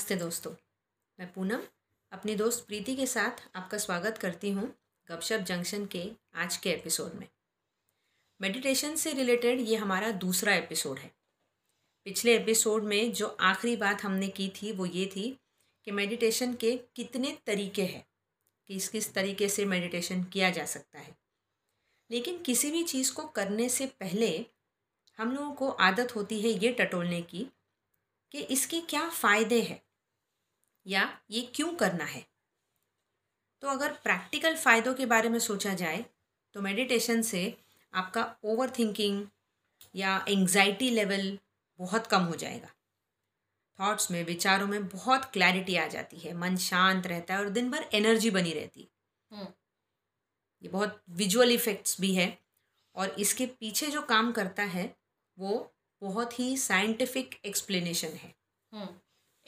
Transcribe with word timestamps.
नमस्ते 0.00 0.16
दोस्तों। 0.16 0.50
मैं 1.18 1.32
पूनम, 1.32 1.62
अपनी 2.12 2.34
दोस्त 2.34 2.66
प्रीति 2.66 2.94
के 2.96 3.06
साथ 3.06 3.56
आपका 3.56 3.78
स्वागत 3.78 4.18
करती 4.18 4.50
हूँ 4.50 4.72
गपशप 5.08 5.38
जंक्शन 5.38 5.86
के 5.86 6.10
आज 6.34 6.56
के 6.56 6.70
एपिसोड 6.70 7.14
में। 7.14 7.26
मेडिटेशन 8.40 8.96
से 8.96 9.12
रिलेटेड 9.12 9.60
ये 9.60 9.76
हमारा 9.76 10.10
दूसरा 10.10 10.54
एपिसोड 10.54 10.98
है। 10.98 11.10
पिछले 12.04 12.36
एपिसोड 12.36 12.84
में 12.84 13.12
जो 13.12 13.26
आखिरी 13.40 13.76
बात 13.76 14.02
हमने 14.02 14.28
की 14.28 14.48
थी 14.48 14.72
वो 14.72 14.86
ये 14.86 15.06
थी 15.06 15.38
कि 15.84 15.90
मेडिटेशन 15.90 16.54
के 16.54 16.76
कितने 16.96 17.36
तरीके 17.46 17.84
हैं, 17.84 18.04
किस 18.66 18.88
किस 18.88 19.12
तरीके 19.14 19.48
से 19.48 19.64
मेडिटेशन 19.64 20.24
किया 20.24 20.50
जा 20.50 20.64
सकता 20.64 20.98
है। 20.98 21.16
लेकिन 22.10 22.42
किसी 22.42 22.70
भी 22.70 22.82
चीज़ 22.84 23.12
को 23.14 23.24
करने 23.24 23.68
से 23.68 23.86
पहले 23.86 24.46
हम 25.18 25.36
लोगों 25.36 25.52
को 25.52 25.68
आदत 25.68 26.16
होती 26.16 26.40
है 26.40 26.48
ये 26.48 26.72
टटोलने 26.72 27.22
की 27.22 27.46
कि 28.32 28.40
इसके 28.40 28.80
क्या 28.80 29.08
फ़ायदे 29.08 29.62
हैं 29.62 29.82
या 30.86 31.20
ये 31.30 31.42
क्यों 31.54 31.74
करना 31.74 32.04
है? 32.04 32.26
तो 33.62 33.68
अगर 33.68 33.92
प्रैक्टिकल 33.92 34.56
फ़ायदों 34.56 34.94
के 34.94 35.06
बारे 35.06 35.28
में 35.28 35.38
सोचा 35.38 35.74
जाए 35.74 36.04
तो 36.54 36.60
मेडिटेशन 36.60 37.22
से 37.22 37.58
आपका 37.94 38.36
ओवर 38.44 38.70
थिंकिंग 38.70 39.26
या 39.94 40.24
एंग्जाइटी 40.28 40.90
लेवल 40.90 41.38
बहुत 41.78 42.06
कम 42.06 42.22
हो 42.22 42.34
जाएगा। 42.34 42.68
थॉट्स 43.78 44.10
में 44.10 44.24
विचारों 44.24 44.66
में 44.66 44.88
बहुत 44.88 45.24
क्लैरिटी 45.24 45.76
आ 45.76 45.86
जाती 45.86 46.18
है। 46.18 46.32
मन 46.32 46.56
शांत 46.56 47.06
रहता 47.06 47.34
है 47.34 47.40
और 47.40 47.48
दिन 47.48 47.70
भर 47.70 47.88
एनर्जी 47.94 48.30
बनी 48.30 48.52
रहती 48.52 48.80
है। 48.80 48.88
हम्म। 49.30 49.48
ये 50.62 50.68
बहुत 50.68 51.02
विजुअल 51.10 51.52
इफ़ेक्ट्स 51.52 52.00
भी 52.00 52.14
है 52.14 52.38
और 52.94 53.10
इसके 53.10 53.46
पीछे 53.46 53.86
जो 53.86 54.02
काम 54.02 54.32
करता 54.32 54.62
है 54.62 54.96
वो 55.38 55.72
बहुत 56.02 56.38
ही 56.40 56.56
साइंटिफिक 56.56 57.40
एक्सप्लेनेशन 57.44 58.08
है। 58.08 58.34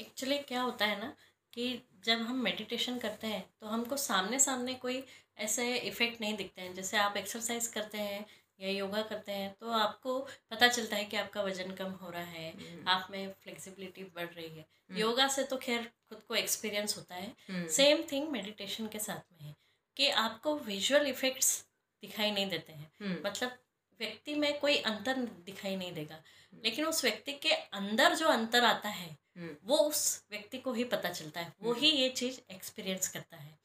एक्चुअली 0.03 0.39
क्या 0.45 0.63
होता 0.63 0.87
है 0.87 0.99
ना 1.01 1.15
कि 1.53 1.67
जब 2.05 2.21
हम 2.21 2.43
मेडिटेशन 2.43 2.99
करते 2.99 3.27
हैं 3.27 3.43
तो 3.61 3.67
हमको 3.67 3.97
सामने 3.97 4.39
सामने 4.41 4.75
कोई 4.75 5.05
ऐसे 5.39 5.75
इफ़ेक्ट 5.77 6.21
नहीं 6.21 6.37
दिखते 6.37 6.63
हैं। 6.63 6.75
जैसे 6.75 6.97
आप 6.97 7.17
एक्सरसाइज 7.17 7.67
करते 7.67 7.99
हैं 7.99 8.25
या 8.61 8.69
योगा 8.69 9.03
करते 9.03 9.33
हैं 9.33 9.55
तो 9.61 9.71
आपको 9.71 10.19
पता 10.51 10.69
चलता 10.69 10.97
है 10.97 11.05
कि 11.05 11.17
आपका 11.17 11.43
वज़न 11.43 11.71
कम 11.71 11.91
हो 11.93 12.11
रहा 12.11 12.23
है 12.23 12.51
हम्म। 12.51 12.89
आप 12.89 13.09
में 13.11 13.33
फ्लेक्सिबिलिटी 13.43 14.05
बढ़ 14.05 14.29
रही 14.29 14.49
है। 14.49 14.61
हम्म। 14.61 14.99
योगा 14.99 15.29
से 15.29 15.45
तो 15.45 15.57
खैर 15.57 15.91
खुद 16.09 16.23
को 16.29 16.35
एक्सपीरियंस 16.35 16.97
होता 16.97 17.15
है। 17.15 17.69
सेम 17.69 18.03
थिंग 18.13 18.29
मेडिटेशन 18.29 18.87
के 18.89 18.99
साथ 18.99 19.33
में 19.33 19.39
है 19.41 19.55
कि 19.97 20.11
आपको 20.19 20.57
विजुअल 20.59 21.07
इफ़ेक्ट्स 21.07 21.67
दिखाई 22.03 22.31
नहीं 22.31 22.49
देते 22.49 22.73
हैं। 22.73 22.91
हम्म, 23.01 23.17
मतलब 23.27 23.59
व्यक्ति 24.01 24.35
में 24.35 24.59
कोई 24.61 24.77
अंतर 24.83 25.19
दिखाई 25.47 25.77
नहीं 25.77 25.93
देगा। 25.93 26.23
लेकिन 26.65 26.85
उस 26.87 27.05
व्यक्ति 27.05 27.33
के 27.33 27.53
अंदर 27.53 28.15
जो 28.15 28.29
अंतर 28.29 28.65
आता 28.65 28.89
है 28.89 29.17
वो 29.37 29.77
उस 29.79 30.03
व्यक्ति 30.31 30.59
को 30.59 30.73
ही 30.73 30.85
पता 30.85 31.11
चलता 31.11 31.41
है। 31.41 31.53
वो 31.63 31.73
ही 31.73 31.91
ये 31.91 32.09
चीज़ 32.09 32.41
एक्सपीरियंस 32.51 33.09
करता 33.09 33.37
है। 33.37 33.59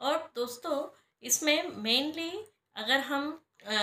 और 0.00 0.16
दोस्तों 0.36 0.76
इसमें 1.22 1.68
मेनली 1.76 2.30
अगर 2.76 3.00
हम 3.00 3.30
अ, 3.66 3.74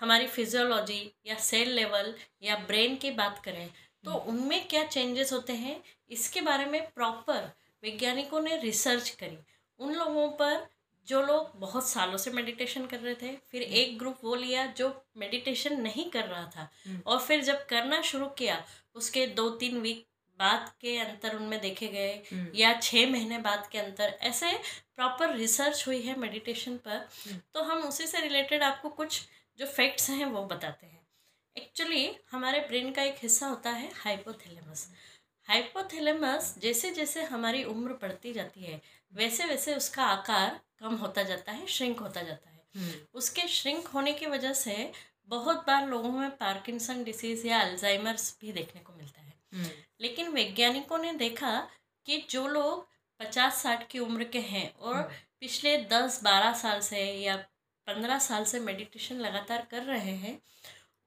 हमारी 0.00 0.26
फिजियोलॉजी 0.26 1.00
या 1.26 1.34
सेल 1.40 1.70
लेवल 1.70 2.14
या 2.42 2.56
ब्रेन 2.66 2.96
की 2.96 3.10
बात 3.10 3.38
करें 3.44 3.70
तो 4.04 4.14
उनमें 4.28 4.66
क्या 4.68 4.84
चेंजेस 4.86 5.32
होते 5.32 5.52
हैं 5.52 5.82
इसके 6.10 6.40
बारे 6.40 6.64
में 6.64 6.80
प्रॉपर 6.90 7.50
वैज्ञानिकों 7.82 8.40
ने 8.40 8.56
रिसर्च 8.56 9.08
करी। 9.10 9.38
उन 9.80 9.94
लोगों 9.94 10.28
पर 10.32 10.66
जो 11.06 11.20
लोग 11.22 11.52
बहुत 11.56 11.88
सालों 11.88 12.16
से 12.16 12.30
मेडिटेशन 12.30 12.86
कर 12.86 12.98
रहे 13.00 13.14
थे 13.14 13.34
फिर 13.50 13.62
एक 13.62 13.98
ग्रुप 13.98 14.18
वो 14.24 14.34
लिया 14.34 14.66
जो 14.78 14.88
मेडिटेशन 15.16 15.80
नहीं 15.80 16.10
कर 16.10 16.24
रहा 16.24 16.44
था। 16.56 16.68
हम्म। 16.86 17.00
और 17.06 17.20
फिर 17.20 17.42
जब 17.44 17.64
करना 17.66 18.00
शुरू 18.02 18.26
किया 18.38 18.62
उसके 18.94 19.26
दो 19.26 19.48
तीन 19.56 19.78
वीक 19.80 20.06
बाद 20.40 20.72
के 20.80 20.96
अंतर 20.98 21.36
उनमें 21.36 21.60
देखे 21.60 21.88
गए 21.88 22.12
हम्म, 22.32 22.50
या 22.54 22.72
छः 22.80 23.10
महीने 23.10 23.38
बाद 23.38 23.68
के 23.72 23.78
अंतर 23.78 24.18
ऐसे 24.20 24.52
प्रॉपर 24.96 25.34
रिसर्च 25.34 25.86
हुई 25.86 26.00
है 26.02 26.18
मेडिटेशन 26.18 26.76
पर। 26.76 27.08
तो 27.54 27.62
हम 27.62 27.82
उसी 27.82 28.06
से 28.06 28.20
रिलेटेड 28.20 28.62
आपको 28.62 28.88
कुछ 28.88 29.20
जो 29.58 29.66
फैक्ट्स 29.66 30.10
हैं 30.10 30.26
वो 30.26 30.44
बताते 30.44 30.86
हैं। 30.86 30.98
एक्चुअली 31.56 32.16
हमारे 32.30 32.60
ब्रेन 32.60 32.92
का 32.92 33.02
एक 33.02 33.16
हिस्सा 33.22 33.46
होता 33.46 33.70
है 33.70 33.90
हाइपोथैलेमस 33.94 34.88
हाइपोथैलेमस 35.48 36.54
जैसे 36.58 36.90
जैसे 36.90 37.22
हमारी 37.22 37.64
उम्र 37.64 37.92
बढ़ती 37.92 38.32
जाती 38.32 38.60
है 38.60 38.80
वैसे 39.12 39.44
वैसे 39.44 39.74
उसका 39.74 40.04
आकार 40.04 40.60
कम 40.80 40.94
होता 40.94 41.22
जाता 41.22 41.52
है 41.52 41.66
श्रिंक 41.66 42.00
होता 42.00 42.22
जाता 42.22 42.50
है। 42.50 42.58
हम्म, 42.76 42.92
उसके 43.14 43.42
श्रिंक 43.48 43.86
होने 43.86 44.12
की 44.12 44.26
वजह 44.26 44.52
से 44.52 44.92
बहुत 45.28 45.56
बार 45.56 45.88
लोगों 45.88 46.12
में 46.12 46.30
पार्किंसन 46.30 47.04
डिसीज़ 47.04 47.46
या 47.46 47.60
अल्जाइमर्स 47.60 48.36
भी 48.40 48.52
देखने 48.52 48.80
को 48.80 48.92
मिलता 48.92 49.19
है। 49.19 49.19
हम्म, 49.19 49.19
लेकिन 50.00 50.28
वैज्ञानिकों 50.28 50.98
ने 50.98 51.12
देखा 51.12 51.68
कि 52.06 52.26
जो 52.30 52.48
लोग 52.48 52.88
पचास 53.20 53.62
साठ 53.62 53.88
की 53.90 53.98
उम्र 53.98 54.24
के 54.24 54.40
हैं 54.40 54.74
और 54.74 55.02
पिछले 55.40 55.76
दस 55.78 56.22
बारह 56.24 56.52
साल 56.52 56.80
से 56.80 57.04
या 57.22 57.36
पंद्रह 57.86 58.18
साल 58.18 58.44
से 58.44 58.60
मेडिटेशन 58.60 59.16
लगातार 59.16 59.66
कर 59.70 59.82
रहे 59.82 60.14
हैं 60.16 60.42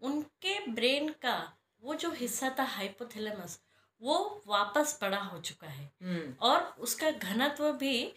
उनके 0.02 0.60
ब्रेन 0.68 1.10
का 1.10 1.58
वो 1.82 1.96
जो 1.96 2.12
हिस्सा 2.12 2.56
था 2.60 2.64
हाइपोथैलेमस 2.64 3.60
वो 4.02 4.44
वापस 4.48 5.00
बड़ा 5.02 5.18
हो 5.18 5.40
चुका 5.40 5.68
है। 5.68 5.92
हम्म, 6.04 6.34
और 6.42 6.76
उसका 6.80 7.12
घनत्व 7.12 7.72
भी 7.72 8.14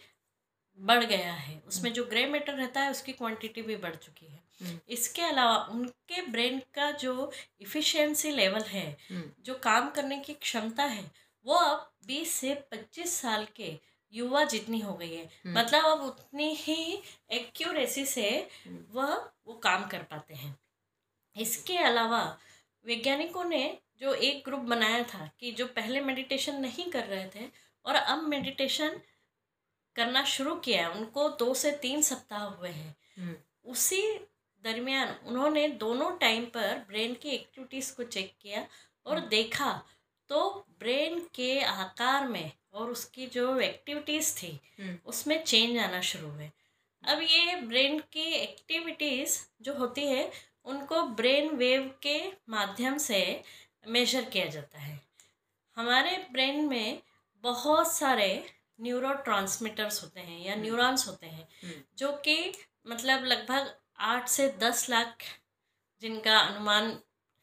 बढ़ 0.79 1.03
गया 1.03 1.33
है 1.33 1.61
उसमें 1.67 1.93
जो 1.93 2.03
ग्रे 2.05 2.25
मैटर 2.25 2.53
रहता 2.53 2.81
है, 2.81 2.91
उसकी 2.91 3.13
क्वांटिटी 3.13 3.61
भी 3.61 3.75
बढ़ 3.75 3.95
चुकी 3.95 4.25
है। 4.25 4.45
इसके 4.89 5.21
अलावा 5.21 5.57
उनके 5.71 6.21
ब्रेन 6.21 6.59
का 6.73 6.91
जो 6.91 7.31
इफ़िशियंसी 7.61 8.31
लेवल 8.31 8.63
है, 8.63 8.97
जो 9.41 9.55
काम 9.55 9.89
करने 9.89 10.19
की 10.19 10.33
क्षमता 10.33 10.83
है, 10.83 11.11
वो 11.45 11.55
अब 11.55 11.91
20 12.05 12.31
से 12.31 12.53
25 12.71 13.21
साल 13.21 13.47
के 13.55 13.73
युवा 14.13 14.43
जितनी 14.43 14.79
हो 14.79 14.93
गई 14.93 15.15
है। 15.15 15.29
मतलब 15.47 15.85
अब 15.85 16.01
उतनी 16.01 16.53
ही 16.55 17.03
एक्यूरेसी 17.31 18.05
से। 18.05 18.47
वह, 18.91 19.29
वो 19.47 19.53
काम 19.53 19.87
कर 19.87 20.03
पाते 20.03 20.33
हैं 20.33 20.57
इसके 21.35 21.77
अलावा 21.77 22.37
वैज्ञानिकों 22.85 23.43
ने 23.43 23.77
जो 23.99 24.13
एक 24.13 24.43
ग्रुप 24.45 24.59
बनाया 24.59 25.03
था 25.03 25.29
कि 25.39 25.51
जो 25.51 25.65
पहले 25.65 26.01
मेडिटेशन 26.01 26.55
नहीं 26.55 26.91
कर 26.91 27.05
रहे 27.05 27.27
थे, 27.35 27.49
और 27.85 27.95
अब 27.95 28.21
मेडिटेशन 28.23 28.99
करना 29.97 30.23
शुरू 30.25 30.55
किया 30.55 30.81
है। 30.81 30.91
उनको 30.91 31.29
दो 31.29 31.53
से 31.53 31.71
तीन 31.71 32.01
सप्ताह 32.01 32.43
हुए 32.43 32.69
हैं। 32.69 32.95
हम्म, 33.19 33.35
उसी 33.71 34.01
दरमियान 34.63 35.15
उन्होंने 35.25 35.67
दोनों 35.67 36.11
टाइम 36.17 36.45
पर 36.45 36.85
ब्रेन 36.87 37.13
की 37.13 37.29
एक्टिविटीज़ 37.29 37.95
को 37.95 38.03
चेक 38.03 38.33
किया 38.41 38.67
और 39.05 39.19
देखा। 39.19 39.71
तो 40.29 40.65
ब्रेन 40.79 41.19
के 41.35 41.59
आकार 41.61 42.27
में 42.27 42.51
और 42.73 42.91
उसकी 42.91 43.27
जो 43.27 43.59
एक्टिविटीज़ 43.59 44.35
थी 44.37 44.59
हम्म, 44.79 44.97
उसमें 45.05 45.43
चेंज 45.43 45.77
आना 45.79 46.01
शुरू 46.01 46.29
हुए। 46.29 46.51
अब 47.03 47.21
ये 47.21 47.55
ब्रेन 47.55 47.99
की 47.99 48.25
एक्टिविटीज़ 48.33 49.39
जो 49.61 49.73
होती 49.73 50.05
है 50.07 50.31
उनको 50.65 51.01
ब्रेन 51.03 51.49
वेव 51.49 51.99
के 52.03 52.31
माध्यम 52.49 52.97
से 52.97 53.43
मेजर 53.87 54.25
किया 54.25 54.45
जाता 54.45 54.79
है। 54.79 55.01
हमारे 55.75 56.17
ब्रेन 56.31 56.65
में 56.65 57.01
बहुत 57.43 57.91
सारे 57.93 58.56
न्यूरो 58.81 59.09
होते 60.03 60.19
हैं 60.19 60.39
या 60.45 60.55
न्यूरॉन्स 60.55 61.07
होते 61.07 61.27
हैं 61.27 61.47
हम्म, 61.63 61.81
जो 61.97 62.11
कि 62.11 62.53
मतलब 62.87 63.23
लगभग 63.23 63.75
आठ 63.99 64.27
से 64.27 64.47
दस 64.59 64.89
लाख 64.89 65.23
जिनका 66.01 66.39
अनुमान 66.39 66.99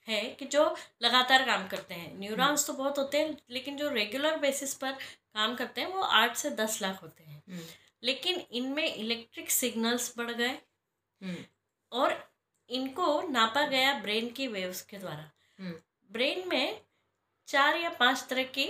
है 0.09 0.21
कि 0.31 0.45
जो 0.45 0.65
लगातार 1.03 1.45
काम 1.47 1.67
करते 1.69 1.95
हैं। 1.95 2.19
न्यूरॉन्स 2.19 2.67
तो 2.67 2.73
बहुत 2.73 2.99
होते 2.99 3.19
हैं 3.19 3.37
लेकिन 3.51 3.77
जो 3.77 3.89
रेगुलर 3.89 4.37
बेसिस 4.37 4.75
पर 4.75 4.93
काम 5.35 5.55
करते 5.57 5.81
हैं 5.81 5.89
वो 5.89 6.01
आठ 6.01 6.37
से 6.37 6.51
दस 6.51 6.83
लाख 6.83 7.03
होते 7.03 7.25
हैं। 7.25 7.43
हम्म, 7.49 7.65
लेकिन 8.03 8.43
इनमें 8.53 8.95
इलेक्ट्रिक 8.95 9.51
सिग्नल्स 9.51 10.15
बढ़ 10.19 10.31
गए 10.31 10.49
हम्म, 10.49 11.45
और 11.93 12.33
इनको 12.71 13.21
नापा 13.23 13.67
गया 13.67 13.95
ब्रेन 13.95 14.31
की 14.31 14.47
वेव्स 14.49 14.83
के 14.83 14.99
द्वारा। 14.99 15.31
हम्म, 15.59 15.75
ब्रेन 16.11 16.49
में 16.49 16.81
चार 17.47 17.77
या 17.77 17.91
पाँच 17.91 18.27
तरह 18.31 18.43
की 18.43 18.69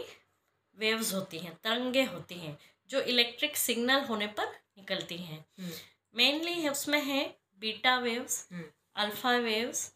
वेव्स 0.78 1.12
होती 1.14 1.38
हैं 1.38 1.54
तरंगे 1.64 2.02
होती 2.04 2.34
हैं 2.38 2.58
जो 2.90 3.00
इलेक्ट्रिक 3.02 3.56
सिग्नल 3.56 4.04
होने 4.04 4.26
पर 4.38 4.46
निकलती 4.78 5.16
हैं। 5.16 5.38
हम्म, 5.58 5.70
मेनली 6.14 6.68
उसमें 6.68 7.00
है 7.02 7.22
बीटा 7.62 7.96
वेव्स 7.98 8.46
हम्म, 8.52 8.64
अल्फ़ा 8.96 9.36
वेव्स 9.38 9.90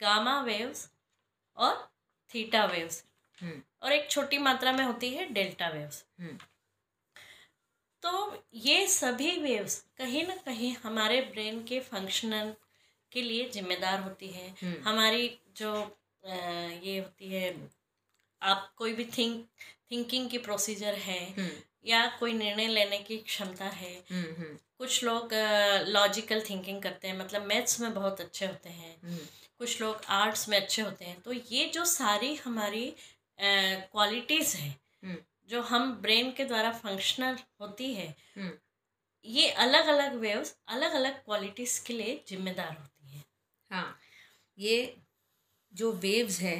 गामा 0.00 0.40
वेव्स 0.42 0.88
और 1.56 1.88
थीटा 2.30 2.64
वेव्स 2.66 3.02
हम्म, 3.40 3.60
और 3.82 3.92
एक 3.92 4.10
छोटी 4.10 4.38
मात्रा 4.38 4.72
में 4.72 4.84
होती 4.84 5.10
है 5.10 5.28
डेल्टा 5.32 5.68
वेव्स 5.68 6.04
हम्म, 6.20 6.36
तो 8.02 8.44
ये 8.54 8.86
सभी 8.88 9.30
वेव्स 9.40 9.78
कहीं 9.98 10.26
ना 10.26 10.34
कहीं 10.44 10.74
हमारे 10.82 11.20
ब्रेन 11.32 11.62
के 11.64 11.80
फंक्शनल 11.82 12.54
के 13.12 13.22
लिए 13.22 13.48
जिम्मेदार 13.50 14.00
होती 14.00 14.28
है। 14.28 14.48
हम्म। 14.62 14.82
हमारी 14.88 15.28
जो 15.56 15.72
ये 16.24 16.98
होती 16.98 17.28
है 17.28 17.50
आप 18.42 18.72
कोई 18.76 18.92
भी 18.92 19.04
थिंक 19.18 19.46
थिंकिंग 19.90 20.28
की 20.30 20.38
प्रोसीजर 20.38 20.94
है 20.94 21.20
हम्म, 21.30 21.50
या 21.84 22.06
कोई 22.18 22.32
निर्णय 22.32 22.66
लेने 22.66 22.98
की 22.98 23.18
क्षमता 23.18 23.64
है 23.64 23.94
हम्म, 24.10 24.34
हम्म, 24.34 24.56
कुछ 24.78 25.02
लोग 25.04 25.30
लॉजिकल 25.88 26.40
थिंकिंग 26.40 26.82
करते 26.82 27.08
हैं 27.08 27.18
मतलब 27.18 27.46
मैथ्स 27.46 27.80
में 27.80 27.92
बहुत 27.94 28.20
अच्छे 28.20 28.46
होते 28.46 28.68
हैं 28.70 28.96
कुछ 29.58 29.80
लोग 29.80 30.02
आर्ट्स 30.08 30.48
में 30.48 30.60
अच्छे 30.60 30.82
होते 30.82 31.04
हैं 31.04 31.20
तो 31.20 31.32
ये 31.32 31.66
जो 31.68 31.84
सारी 31.84 32.34
हमारी 32.34 32.94
क्वालिटीज़ 33.38 34.56
हैं 34.56 34.70
हम्म। 35.04 35.16
जो 35.48 35.60
हम 35.62 35.92
ब्रेन 35.94 36.30
के 36.32 36.44
द्वारा 36.44 36.70
फंक्शनल 36.72 37.36
होती 37.60 37.92
है। 37.94 38.14
ये 39.24 39.48
अलग 39.50 39.86
अलग 39.86 40.14
वेव्स 40.14 40.56
अलग 40.68 40.92
अलग 40.92 41.24
क्वालिटीज 41.24 41.78
के 41.78 41.92
लिए 41.92 42.24
जिम्मेदार 42.28 42.76
होती 42.76 43.12
है 43.12 43.24
हाँ 43.70 43.98
ये 44.58 44.76
जो 45.72 45.92
वेव्स 45.92 46.40
है 46.40 46.56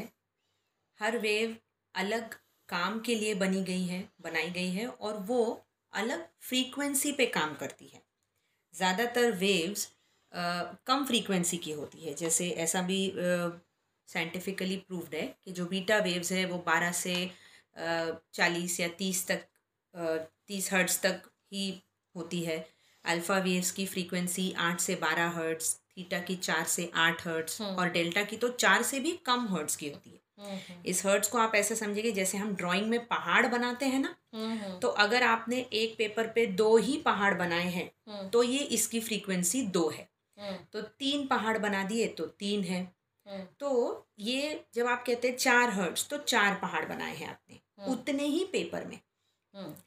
हर 1.01 1.19
वेव 1.19 1.57
अलग 1.97 2.35
काम 2.69 2.99
के 3.01 3.15
लिए 3.15 3.35
बनी 3.37 3.63
गई 3.65 3.85
है, 3.85 4.09
बनाई 4.23 4.51
गई 4.51 4.71
है 4.71 4.87
और 4.89 5.17
वो 5.27 5.43
अलग 5.93 6.27
फ्रीक्वेंसी 6.43 7.13
पे 7.13 7.27
काम 7.29 7.55
करती 7.55 7.87
है। 7.87 8.03
ज़्यादातर 8.75 9.31
वेव्स 9.35 9.89
कम 10.87 11.05
फ्रीक्वेंसी 11.07 11.57
की 11.59 11.73
होती 11.73 11.99
है। 12.01 12.15
जैसे 12.15 12.49
ऐसा 12.59 12.83
भी 12.83 13.01
साइंटिफिकली 14.09 14.77
प्रूव्ड 14.79 15.15
है 15.15 15.27
कि 15.45 15.53
जो 15.53 15.67
बीटा 15.67 15.99
वेव्स 16.01 16.33
है 16.33 16.45
वो 16.47 16.59
बारह 16.67 16.93
से 16.95 17.15
चालीस 17.77 18.79
या 18.81 18.89
तीस 18.99 19.27
तक 19.29 19.47
तीस 20.49 20.73
हर्ट्स 20.73 21.01
तक 21.03 21.23
ही 21.53 21.71
होती 22.15 22.43
है। 22.45 22.59
अल्फ़ा 23.05 23.39
वेव्स 23.41 23.71
की 23.71 23.87
फ्रीक्वेंसी 23.87 24.53
आठ 24.61 24.81
से 24.81 24.95
बारह 25.01 25.29
हर्ट्स 25.31 25.79
थीटा 25.97 26.19
की 26.21 26.37
चार 26.39 26.65
से 26.67 26.91
आठ 26.97 27.27
हर्ट्स 27.27 27.61
हम्म। 27.61 27.75
और 27.75 27.91
डेल्टा 27.91 28.23
की 28.23 28.37
तो 28.37 28.49
चार 28.51 28.83
से 28.83 29.01
भी 29.01 29.13
कम 29.27 29.47
हर्ट्स 29.49 29.77
की 29.77 29.89
होती 29.89 30.11
है। 30.11 30.83
इस 30.87 31.05
हर्ट्स 31.07 31.29
को 31.29 31.39
आप 31.39 31.55
ऐसे 31.55 31.77
समझिए 31.77 32.11
जैसे 32.13 32.39
हम 32.39 32.55
ड्राइंग 32.55 32.87
में 32.87 33.07
पहाड़ 33.07 33.47
बनाते 33.47 33.87
हैं 33.87 34.01
ना 34.01 34.79
तो 34.83 34.89
अगर 34.99 35.23
आपने 35.23 35.59
एक 35.75 35.95
पेपर 35.99 36.27
पे 36.27 36.47
दो 36.47 36.77
ही 36.77 36.97
पहाड़ 36.97 37.35
बनाए 37.35 37.69
हैं 37.71 38.29
तो 38.31 38.43
ये 38.43 38.59
इसकी 38.59 39.01
फ्रीक्वेंसी 39.01 39.63
दो 39.69 39.89
है। 39.91 40.09
तो 40.73 40.81
तीन 40.81 41.27
पहाड़ 41.27 41.57
बना 41.59 41.83
दिए 41.85 42.07
तो 42.09 42.27
तीन 42.39 42.65
है। 42.65 42.83
तो 43.61 43.71
ये 44.19 44.61
जब 44.75 44.87
आप 44.87 45.05
कहते 45.07 45.29
हैं 45.29 45.37
चार 45.37 45.71
हर्ट्स 45.71 46.09
तो 46.09 46.19
चार 46.19 46.59
पहाड़ 46.63 46.85
बनाए 46.85 47.15
हैं 47.17 47.29
आपने 47.29 47.93
उतने 47.93 48.27
ही 48.27 48.45
पेपर 48.53 48.85
में। 48.85 48.99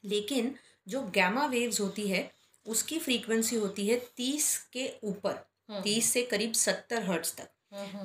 लेकिन 0.04 0.54
जो 0.86 1.02
गैमा 1.14 1.46
वेव्स 1.46 1.80
होती 1.80 2.08
है 2.08 2.30
उसकी 2.66 2.98
फ्रीक्वेंसी 2.98 3.56
होती 3.56 3.86
है 3.86 3.96
तीस 4.16 4.56
के 4.72 4.90
ऊपर। 5.02 5.38
तीस 5.72 6.12
से 6.12 6.22
करीब 6.22 6.52
सत्तर 6.52 7.02
हर्ट्स 7.02 7.34
तक। 7.36 7.48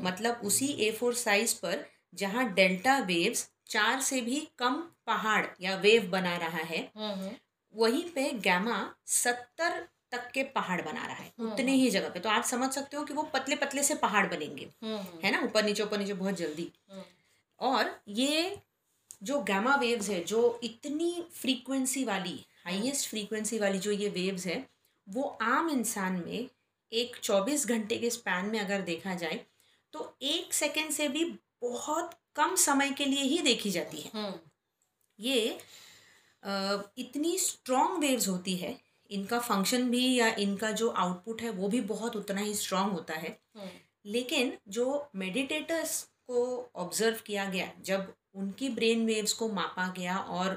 मतलब 0.02 0.42
उसी 0.44 0.68
ए 0.68 0.92
फोर 0.92 1.14
साइज़ 1.16 1.56
पर 1.56 1.86
जहाँ 2.14 2.54
डेल्टा 2.54 2.98
वेव्स 3.00 3.50
चार 3.68 4.02
से 4.02 4.22
भी 4.22 4.48
कम 4.58 4.76
पहाड़ 5.08 5.46
या 5.62 5.76
वेव 5.76 6.08
बना 6.10 6.36
रहा 6.38 6.64
है 6.64 6.90
वहीं 7.74 8.04
पे 8.10 8.32
गैमा 8.44 8.78
सत्तर 9.06 9.88
तक 10.12 10.30
के 10.32 10.44
पहाड़ 10.52 10.82
बना 10.82 11.06
रहा 11.06 11.16
है 11.16 11.32
उतने 11.42 11.72
ही 11.72 11.90
जगह 11.90 12.10
पे। 12.10 12.20
तो 12.20 12.30
आप 12.30 12.44
समझ 12.44 12.70
सकते 12.72 12.98
हो 12.98 13.04
कि 13.04 13.14
वो 13.14 13.24
पतले 13.34 13.56
पतले 13.56 13.84
से 13.84 13.96
पहाड़ 13.96 14.26
बनेंगे 14.28 14.70
है 15.24 15.32
ना? 15.32 15.40
ऊपर 15.40 15.66
नीचे 15.66 15.84
ऊपर 15.84 16.00
नीचे 16.00 16.14
बहुत 16.14 16.36
जल्दी। 16.36 16.72
और 17.60 17.92
ये 18.08 18.58
जो 19.24 19.40
गैमा 19.44 19.76
वेव्स 19.76 20.10
है 20.10 20.24
जो 20.24 20.60
इतनी 20.64 21.12
फ्रीक्वेंसी 21.34 22.04
वाली 22.04 22.40
हाईएस्ट 22.66 23.10
फ्रीक्वेंसी 23.10 23.60
वाली 23.60 23.80
जो 23.80 23.92
ये 23.92 24.10
वेव्स 24.10 24.46
है 24.48 24.66
वो 25.08 25.24
आम 25.42 25.70
इंसान 25.70 26.24
में 26.26 26.50
एक 26.96 27.16
चौबीस 27.24 27.68
घंटे 27.68 27.98
के 27.98 28.10
स्पैन 28.10 28.46
में 28.46 28.60
अगर 28.60 28.82
देखा 28.82 29.14
जाए 29.16 29.40
तो 29.94 30.16
एक 30.24 30.54
सेकेंड 30.54 30.92
से 30.92 31.08
भी 31.08 31.24
बहुत 31.62 32.12
कम 32.36 32.56
समय 32.56 32.92
के 32.92 33.06
लिए 33.06 33.24
ही 33.24 33.38
देखी 33.42 33.72
जाती 33.72 34.02
है। 34.02 34.34
ये 35.20 35.58
इतनी 36.98 37.38
स्ट्रॉन्ग 37.38 38.00
वेव्स 38.00 38.28
होती 38.28 38.56
है 38.56 38.76
इनका 39.10 39.40
फ़ंक्शन 39.40 39.90
भी 39.92 40.04
या 40.16 40.28
इनका 40.40 40.72
जो 40.72 40.90
आउटपुट 40.90 41.42
है 41.42 41.50
वो 41.50 41.68
भी 41.68 41.82
बहुत 41.82 42.16
उतना 42.16 42.42
ही 42.42 42.54
स्ट्रॉन्ग 42.56 42.94
होता 42.94 43.14
है। 43.14 43.38
लेकिन 44.06 44.58
जो 44.68 44.86
मेडिटेटर्स 45.16 46.02
को 46.28 46.72
ऑब्ज़र्व 46.76 47.18
किया 47.26 47.46
गया 47.46 47.72
जब 47.82 48.14
उनकी 48.36 48.70
ब्रेन 48.70 49.06
वेव्स 49.06 49.34
को 49.34 49.48
मापा 49.50 49.88
गया 49.98 50.18
और 50.18 50.54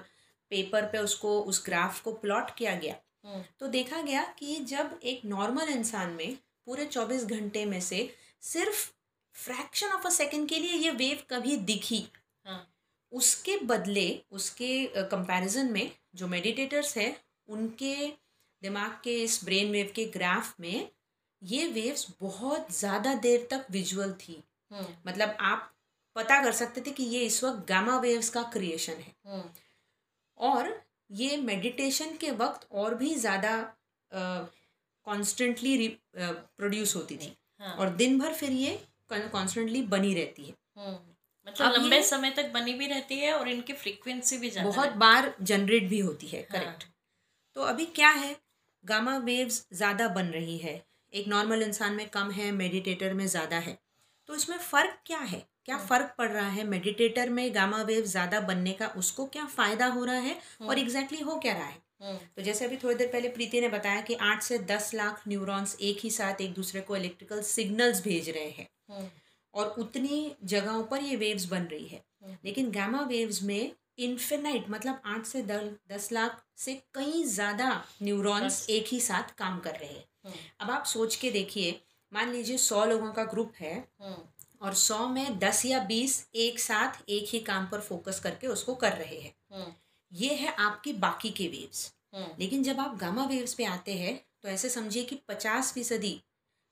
पेपर 0.50 0.84
पे 0.84 0.99
उसको 0.99 1.41
उस 1.43 1.62
ग्राफ 1.67 2.00
को 2.02 2.12
प्लॉट 2.14 2.50
किया 2.50 2.75
गया 2.75 2.94
तो 3.61 3.67
देखा 3.69 4.00
गया 4.03 4.23
कि 4.38 4.56
जब 4.65 4.99
एक 5.05 5.25
नॉर्मल 5.25 5.69
इंसान 5.69 6.11
में 6.11 6.37
पूरे 6.67 6.85
चौबीस 6.87 7.25
घंटे 7.25 7.65
में 7.65 7.81
से 7.81 8.09
सिर्फ़ 8.43 8.87
फ्रैक्शन 9.35 9.88
ऑफ़ 9.88 10.06
अ 10.06 10.11
सेकेंड 10.11 10.49
के 10.49 10.59
लिए 10.59 10.73
ये 10.73 10.91
वेव 10.91 11.23
कभी 11.31 11.56
दिखी 11.56 12.05
हाँ। 12.47 12.67
उसके 13.12 13.56
बदले 13.65 14.09
उसके 14.32 14.85
कंपैरिजन 15.05 15.73
में 15.73 15.91
जो 16.15 16.26
मेडिटेटर्स 16.26 16.97
है 16.97 17.17
उनके 17.49 17.94
दिमाग 18.62 19.00
के 19.05 19.15
इस 19.25 19.41
ब्रेन 19.44 19.70
वेव 19.73 19.93
के 19.97 20.05
ग्राफ 20.05 20.55
में 20.61 20.91
ये 21.43 21.67
वेव्स 21.67 22.06
बहुत 22.20 22.73
ज़्यादा 22.73 23.15
देर 23.15 23.47
तक 23.50 23.67
विजुअल 23.70 24.12
थी। 24.12 24.43
मतलब 25.06 25.37
आप 25.41 25.70
पता 26.17 26.43
कर 26.43 26.53
सकते 26.53 26.81
थे 26.81 26.91
कि 26.91 27.05
ये 27.05 27.20
इस 27.20 27.43
वक्त 27.44 27.67
गामा 27.69 27.99
वेव्स 27.99 28.31
का 28.31 28.43
क्रिएशन 28.43 28.93
है। 28.93 29.43
और 30.41 30.69
ये 31.10 31.37
मेडिटेशन 31.38 32.16
के 32.16 32.31
वक्त 32.37 32.66
और 32.72 32.94
भी 32.94 33.14
ज़्यादा 33.16 33.56
कॉन्स्टेंटली 35.06 35.88
प्रोड्यूस 36.16 36.94
होती 36.96 37.16
थी। 37.16 37.32
हाँ। 37.60 37.75
और 37.76 37.88
दिन 37.96 38.19
भर 38.19 38.32
फिर 38.34 38.50
ये 38.52 38.78
कॉन्स्टेंटली 39.10 39.82
बनी 39.88 40.14
रहती 40.14 40.44
है। 40.44 40.55
मतलब 41.46 41.72
लंबे 41.75 42.02
समय 42.02 42.31
तक 42.31 42.50
बनी 42.52 42.72
भी 42.75 42.87
रहती 42.87 43.19
है 43.19 43.32
और 43.34 43.49
इनकी 43.49 43.72
फ्रीक्वेंसी 43.75 44.38
भी 44.38 44.50
ज़्यादा 44.50 44.69
बहुत 44.69 44.93
बार 44.96 45.34
जनरेट 45.43 45.88
भी 45.88 45.99
होती 46.00 46.26
है 46.26 46.40
हाँ। 46.43 46.60
करेक्ट 46.60 46.84
तो 47.56 47.62
अभी 47.64 47.84
क्या 47.93 48.08
है? 48.10 48.37
गामा 48.84 49.16
वेव्स 49.19 49.66
ज़्यादा 49.72 50.08
बन 50.08 50.26
रही 50.28 50.56
है। 50.58 50.82
एक 51.12 51.28
नॉर्मल 51.28 51.62
इंसान 51.62 51.93
में 51.93 52.08
कम 52.08 52.31
है 52.31 52.50
मेडिटेटर 52.52 53.14
में 53.14 53.26
ज़्यादा 53.26 53.58
है। 53.58 53.78
तो 54.28 54.34
इसमें 54.34 54.56
फ़र्क 54.58 54.98
क्या 55.06 55.19
है? 55.19 55.46
क्या 55.64 55.76
हम्म। 55.76 55.86
फ़र्क 55.86 56.14
पड़ 56.19 56.30
रहा 56.30 56.48
है? 56.48 56.64
मेडिटेटर 56.64 57.30
में 57.30 57.54
गामा 57.54 57.82
वेव 57.82 58.04
ज़्यादा 58.06 58.40
बनने 58.40 58.72
का 58.72 58.86
उसको 58.96 59.26
क्या 59.26 59.44
फ़ायदा 59.46 59.86
हो 59.86 60.04
रहा 60.04 60.19
है। 60.19 60.36
और 60.62 60.78
एग्जैक्टली 60.78 61.19
exactly 61.19 61.26
हो 61.26 61.38
क्या 61.38 61.52
रहा 61.52 61.64
है? 61.64 61.82
हम्म, 62.02 62.16
तो 62.36 62.42
जैसे 62.42 62.64
अभी 62.64 62.76
थोड़ी 62.76 62.94
देर 62.94 63.08
पहले 63.08 63.28
प्रीति 63.28 63.60
ने 63.60 63.69
बताया 63.69 64.00
कि 64.00 64.14
आठ 64.14 64.42
से 64.42 64.58
दस 64.66 64.92
लाख 64.94 65.22
न्यूरॉन्स 65.28 65.76
एक 65.80 65.98
ही 66.02 66.10
साथ 66.10 66.40
एक 66.40 66.52
दूसरे 66.54 66.80
को 66.80 66.96
इलेक्ट्रिकल 66.96 67.42
सिग्नल्स 67.42 68.02
भेज 68.04 68.28
रहे 68.30 68.50
हैं। 68.50 69.10
और 69.54 69.75
उतनी 69.78 70.36
जगहों 70.44 70.82
पर 70.82 71.02
ये 71.02 71.16
वेव्स 71.16 71.44
बन 71.44 71.62
रही 71.62 71.86
है। 71.86 72.02
लेकिन 72.44 72.70
गामा 72.70 73.00
वेव्स 73.02 73.42
में 73.42 73.72
इन्फिनाइट 73.98 74.69
मतलब 74.70 75.00
आठ 75.06 75.24
से 75.26 75.42
दस 75.42 75.70
दस 75.92 76.08
लाख 76.12 76.42
से 76.56 76.74
कई 76.94 77.22
ज़्यादा 77.24 77.70
न्यूरॉन्स 78.02 78.69
एक 78.70 78.86
ही 78.88 79.00
साथ 79.00 79.34
काम 79.38 79.58
कर 79.60 79.74
रहे 79.74 79.92
हैं। 79.92 80.34
अब 80.60 80.70
आप 80.70 80.84
सोच 80.84 81.16
के 81.16 81.31
देखिए 81.31 81.81
मान 82.12 82.32
लीजिए 82.32 82.58
सौ 82.58 82.84
लोगों 82.84 83.12
का 83.12 83.25
ग्रुप 83.25 83.52
है 83.60 83.75
हम्म, 84.02 84.17
और 84.62 84.74
सौ 84.74 85.06
में 85.08 85.38
दस 85.38 85.65
या 85.67 85.79
बीस 85.84 86.27
एक 86.34 86.60
साथ 86.60 87.03
एक 87.08 87.29
ही 87.31 87.41
काम 87.41 87.67
पर 87.67 87.81
फोकस 87.81 88.20
करके 88.20 88.46
उसको 88.46 88.74
कर 88.74 88.93
रहे 88.93 89.19
हैं। 89.20 89.34
हम्म, 89.53 89.72
ये 90.12 90.34
है 90.34 90.55
आपकी 90.58 90.93
बाकी 90.93 91.31
के 91.31 91.48
वेव्स 91.48 91.93
हम्म, 92.15 92.29
लेकिन 92.38 92.62
जब 92.62 92.81
आप 92.81 92.96
गामा 92.96 93.24
वेव्स 93.24 93.55
पे 93.55 93.65
आते 93.65 93.94
हैं 93.94 94.15
तो 94.43 94.48
ऐसे 94.48 94.69
समझिए 94.69 95.05
कि 95.05 95.20
पचास 95.29 95.72
फ़ीसदी 95.72 96.20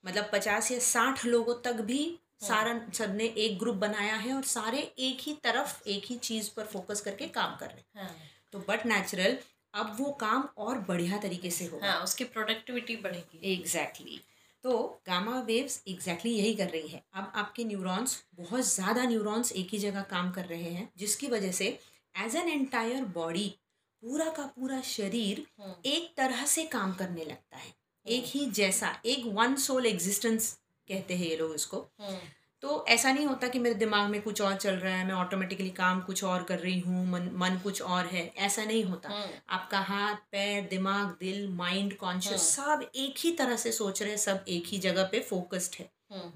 मतलब 0.04 0.30
पचास 0.32 0.70
या 0.70 0.78
साठ 0.78 1.24
लोगों 1.24 1.54
तक 1.54 1.80
भी 1.80 2.00
सारा 2.42 2.72
सबने 2.94 3.24
एक 3.38 3.58
ग्रुप 3.58 3.74
बनाया 3.74 4.16
है 4.16 4.32
और 4.34 4.42
सारे 4.44 4.78
एक 4.98 5.20
ही 5.20 5.32
तरफ़ 5.44 5.88
एक 5.88 6.04
ही 6.06 6.16
चीज़ 6.18 6.50
पर 6.56 6.64
फोकस 6.66 7.00
करके 7.00 7.26
काम 7.28 7.56
कर 7.56 7.66
रहे 7.66 7.76
हैं। 7.76 8.02
हाँ, 8.02 8.16
तो 8.52 8.58
बट 8.58 8.86
नेचुरल 8.86 9.38
अब 9.74 9.96
वो 10.00 10.10
काम 10.12 10.48
और 10.58 10.78
बढ़िया 10.78 11.18
तरीके 11.18 11.50
से 11.50 11.64
होगा। 11.64 11.92
हाँ 11.92 12.02
उसकी 12.04 12.24
प्रोडक्टिविटी 12.24 12.96
बढ़ेगी। 12.96 13.52
Exactly 13.52 14.04
exactly. 14.06 14.35
तो 14.66 14.76
गामा 15.06 15.40
वेव्स 15.40 15.82
एग्जैक्टली 15.88 16.30
यही 16.32 16.54
कर 16.54 16.68
रही 16.68 16.88
है। 16.88 17.02
अब 17.14 17.32
आपके 17.34 17.64
न्यूरॉन्स 17.64 18.16
बहुत 18.34 18.64
ज़्यादा 18.64 19.02
न्यूरॉन्स 19.04 19.52
एक 19.52 19.68
ही 19.72 19.78
जगह 19.78 20.02
काम 20.10 20.30
कर 20.30 20.44
रहे 20.44 20.70
हैं 20.70 20.88
जिसकी 20.98 21.26
वजह 21.26 21.52
से 21.52 21.66
एज 22.14 22.36
एन 22.36 22.48
एंटायर 22.50 23.04
बॉडी 23.14 23.48
पूरा 24.02 24.28
का 24.30 24.46
पूरा 24.56 24.80
शरीर 24.80 25.44
हम्म, 25.60 25.74
एक 25.84 26.12
तरह 26.16 26.44
से 26.46 26.64
काम 26.66 26.92
करने 26.94 27.24
लगता 27.24 27.56
है। 27.56 27.72
एक 28.06 28.24
ही 28.26 28.44
जैसा 28.52 28.90
एक 29.06 29.26
वन 29.34 29.54
सोल 29.56 29.86
एग्जिस्टेंस 29.86 30.52
कहते 30.88 31.16
हैं 31.16 31.26
ये 31.26 31.36
लोग 31.36 31.54
इसको। 31.54 31.78
हम्म, 32.00 32.18
तो 32.62 32.84
ऐसा 32.88 33.12
नहीं 33.12 33.26
होता 33.26 33.48
कि 33.48 33.58
मेरे 33.58 33.74
दिमाग 33.74 34.10
में 34.10 34.22
कुछ 34.22 34.40
और 34.42 34.54
चल 34.56 34.74
रहा 34.74 34.94
है 34.94 35.06
मैं 35.06 35.14
ऑटोमेटिकली 35.14 35.70
काम 35.70 36.00
कुछ 36.00 36.24
और 36.24 36.42
कर 36.42 36.58
रही 36.58 36.80
हूँ 36.80 37.06
मन 37.06 37.30
मन 37.32 37.58
कुछ 37.62 37.82
और 37.82 38.06
है 38.06 38.26
ऐसा 38.36 38.64
नहीं 38.64 38.84
होता। 38.84 39.08
हम्म, 39.08 39.28
आपका 39.48 39.80
हाथ 39.80 40.14
पैर 40.32 40.68
दिमाग 40.68 41.16
दिल 41.20 41.48
माइंड 41.48 41.96
कॉन्शियस 41.96 42.48
सब 42.54 42.90
एक 42.94 43.14
ही 43.18 43.32
तरह 43.32 43.56
से 43.56 43.72
सोच 43.72 44.02
रहे 44.02 44.10
हैं 44.10 44.18
सब 44.18 44.44
एक 44.48 44.66
ही 44.66 44.78
जगह 44.78 45.04
पे 45.04 45.20
फोकस्ड 45.20 45.76
है। 45.80 45.90
हम्म, 46.12 46.32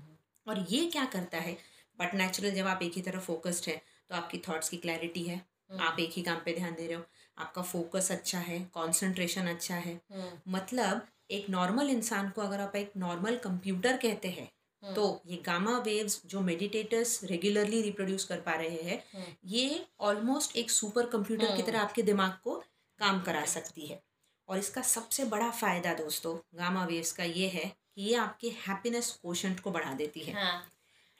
और 0.46 0.66
ये 0.70 0.84
क्या 0.86 1.04
करता 1.04 1.38
है? 1.38 1.56
बट 1.98 2.14
नेचुरल 2.14 2.50
जब 2.50 2.66
आप 2.66 2.82
एक 2.82 2.92
ही 2.92 3.02
तरह 3.02 3.20
फोकस्ड 3.20 3.68
है 3.68 3.82
तो 4.08 4.14
आपकी 4.14 4.38
थॉट्स 4.38 4.68
की 4.68 4.76
क्लैरिटी 4.76 5.22
है। 5.22 5.36
हम्म, 5.36 5.82
आप 5.82 6.00
एक 6.00 6.12
ही 6.12 6.22
काम 6.22 6.36
पे 6.44 6.52
ध्यान 6.52 6.72
दे 6.72 6.86
रहे 6.86 6.96
हो। 6.96 7.02
आपका 7.38 7.62
फोकस 7.62 8.10
अच्छा 8.12 8.38
है 8.38 8.60
कंसंट्रेशन 8.60 9.46
अच्छा 9.46 9.74
है। 9.74 10.00
हम्म, 10.12 10.52
मतलब 10.54 11.06
एक 11.30 11.50
नॉर्मल 11.50 11.90
इंसान 11.90 12.30
को 12.30 12.42
अगर 12.42 12.60
आप 12.60 12.76
एक 12.76 12.92
नॉर्मल 12.96 13.36
कंप्यूटर 13.36 13.96
कहते 13.96 14.28
हैं 14.28 14.42
हम्म, 14.42 14.59
तो 14.82 15.22
ये 15.26 15.36
गामा 15.46 15.78
वेव्स 15.78 16.20
जो 16.26 16.40
मेडिटेटर्स 16.40 17.20
रेगुलरली 17.24 17.80
रिप्रोड्यूस 17.82 18.24
कर 18.24 18.40
पा 18.40 18.52
रहे 18.52 18.82
हैं 18.82 19.02
हम्म, 19.14 19.24
ये 19.44 19.86
ऑलमोस्ट 20.00 20.56
एक 20.56 20.70
सुपर 20.70 21.06
कंप्यूटर 21.06 21.46
की 21.46 21.52
हम्म। 21.52 21.66
तरह 21.66 21.80
आपके 21.80 22.02
दिमाग 22.02 22.38
को 22.44 22.62
काम 23.00 23.20
करा 23.22 23.44
सकती 23.44 23.86
है। 23.86 24.00
और 24.48 24.58
इसका 24.58 24.82
सबसे 24.82 25.24
बड़ा 25.24 25.50
फ़ायदा 25.50 25.94
दोस्तों 25.94 26.36
गामा 26.58 26.84
वेव्स 26.84 27.12
का 27.12 27.24
ये 27.24 27.48
है 27.48 27.64
कि 27.66 28.02
ये 28.02 28.14
आपके 28.14 28.48
हैप्पीनेस 28.66 29.10
कोशंट 29.22 29.60
को 29.60 29.70
बढ़ा 29.70 29.92
देती 29.94 30.20
है। 30.20 30.34
हाँ, 30.34 30.62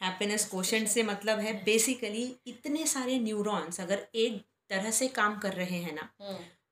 हैप्पीनेस 0.00 0.44
कोशंट 0.48 0.88
से 0.88 1.02
मतलब 1.02 1.38
है 1.38 1.52
बेसिकली 1.64 2.24
इतने 2.46 2.86
सारे 2.86 3.18
न्यूरॉन्स 3.18 3.80
अगर 3.80 4.06
एक 4.14 4.42
तरह 4.68 4.90
से 4.90 5.08
काम 5.08 5.38
कर 5.38 5.52
रहे 5.52 5.78
हैं 5.78 5.94
ना 5.94 6.08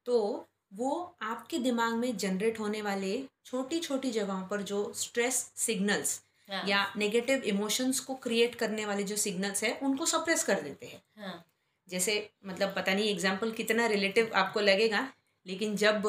तो 0.06 0.46
वो 0.74 0.90
आपके 1.22 1.58
दिमाग 1.58 1.92
में 1.94 2.16
जनरेट 2.16 2.58
होने 2.60 2.82
वाले 2.82 3.12
छोटी 3.46 3.78
छोटी 3.80 4.10
जगहों 4.10 4.42
पर 4.42 4.62
जो 4.62 4.92
स्ट्रेस 4.96 5.34
सिग्नल्स 5.56 6.20
हाँ, 6.48 6.62
या 6.68 6.84
नेगेटिव 6.96 7.42
इमोशंस 7.44 8.00
को 8.00 8.14
क्रिएट 8.14 8.54
करने 8.54 8.84
वाले 8.86 9.02
जो 9.02 9.16
सिग्नल्स 9.16 9.64
है 9.64 9.72
उनको 9.82 10.06
सप्रेस 10.06 10.44
कर 10.44 10.60
देते 10.60 10.86
हैं। 10.86 11.02
हाँ, 11.18 11.44
जैसे 11.88 12.14
मतलब 12.46 12.74
पता 12.76 12.94
नहीं 12.94 13.08
एग्ज़ाम्पल 13.10 13.50
कितना 13.52 13.86
रिलेटिव 13.86 14.30
आपको 14.34 14.60
लगेगा 14.60 15.06
लेकिन 15.46 15.76
जब 15.76 16.06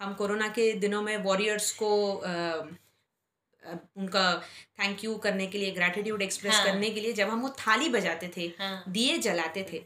हम 0.00 0.14
कोरोना 0.14 0.48
के 0.48 0.72
दिनों 0.72 1.02
में 1.02 1.16
वॉरियर्स 1.18 1.70
को 1.72 1.90
अ, 2.16 2.68
उनका 3.96 4.22
थैंक 4.78 5.04
यू 5.04 5.14
करने 5.16 5.46
के 5.46 5.58
लिए 5.58 5.70
ग्रैटिट्यूड 5.70 6.22
एक्सप्रेस 6.22 6.54
हाँ। 6.54 6.64
करने 6.64 6.90
के 6.90 7.00
लिए 7.00 7.12
जब 7.12 7.28
हम 7.28 7.40
वो 7.40 7.48
थाली 7.58 7.88
बजाते 7.88 8.30
थे 8.36 8.46
हाँ, 8.58 8.84
दिए 8.88 9.18
जलाते 9.18 9.66
थे 9.72 9.78